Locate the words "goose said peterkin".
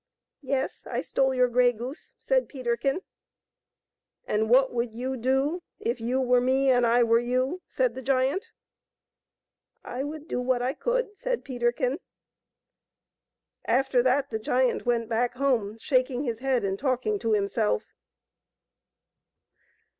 1.71-3.01